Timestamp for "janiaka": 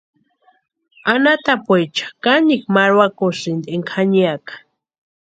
3.99-4.53